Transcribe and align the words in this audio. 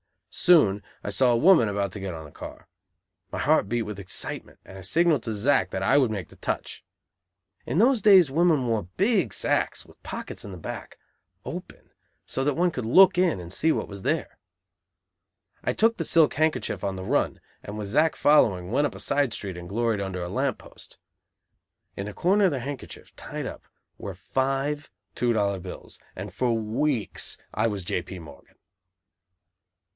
Soon 0.33 0.81
I 1.03 1.09
saw 1.09 1.31
a 1.33 1.37
woman 1.37 1.67
about 1.67 1.91
to 1.91 1.99
get 1.99 2.13
on 2.13 2.23
the 2.23 2.31
car. 2.31 2.67
My 3.31 3.37
heart 3.37 3.67
beat 3.69 3.81
with 3.83 3.99
excitement, 3.99 4.59
and 4.65 4.77
I 4.77 4.81
signalled 4.81 5.23
to 5.23 5.33
Zack 5.33 5.69
that 5.71 5.83
I 5.83 5.97
would 5.97 6.09
make 6.09 6.29
the 6.29 6.37
"touch." 6.37 6.83
In 7.65 7.77
those 7.79 8.01
days 8.01 8.31
women 8.31 8.65
wore 8.65 8.87
big 8.95 9.33
sacques 9.33 9.85
with 9.85 10.01
pockets 10.03 10.45
in 10.45 10.51
the 10.53 10.57
back, 10.57 10.97
open, 11.45 11.91
so 12.25 12.43
that 12.45 12.55
one 12.55 12.71
could 12.71 12.85
look 12.85 13.17
in 13.17 13.41
and 13.41 13.51
see 13.53 13.73
what 13.73 13.89
was 13.89 14.01
there. 14.01 14.39
I 15.63 15.73
took 15.73 15.97
the 15.97 16.05
silk 16.05 16.33
handkerchief 16.35 16.81
on 16.83 16.95
the 16.95 17.03
run, 17.03 17.39
and 17.61 17.77
with 17.77 17.89
Zack 17.89 18.15
following, 18.15 18.71
went 18.71 18.87
up 18.87 18.95
a 18.95 18.99
side 19.01 19.33
street 19.33 19.57
and 19.57 19.69
gloried 19.69 20.01
under 20.01 20.23
a 20.23 20.29
lamp 20.29 20.59
post. 20.59 20.97
In 21.97 22.05
the 22.05 22.13
corner 22.13 22.45
of 22.45 22.51
the 22.51 22.59
handkerchief, 22.61 23.15
tied 23.17 23.45
up, 23.45 23.63
were 23.99 24.15
five 24.15 24.89
two 25.13 25.33
dollar 25.33 25.59
bills, 25.59 25.99
and 26.15 26.33
for 26.33 26.53
weeks 26.57 27.37
I 27.53 27.67
was 27.67 27.83
J. 27.83 28.01
P. 28.01 28.17
Morgan. 28.17 28.55